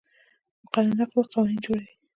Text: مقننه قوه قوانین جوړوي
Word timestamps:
مقننه 0.63 1.05
قوه 1.11 1.23
قوانین 1.33 1.59
جوړوي 1.65 1.91